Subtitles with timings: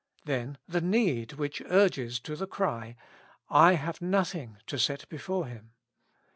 [0.25, 2.95] Then the need which urges to the cry:''
[3.67, 5.73] I have nothing to set before him."